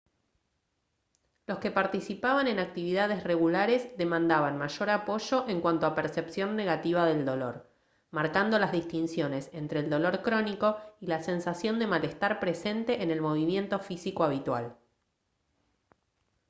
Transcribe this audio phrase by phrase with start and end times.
[1.45, 7.23] los que participaban en actividades regulares demandaban mayor apoyo en cuanto a percepción negativa del
[7.23, 7.69] dolor
[8.09, 13.21] marcando las distinciones entre el dolor crónico y la sensación de malestar presente en el
[13.21, 14.75] movimiento físico habitual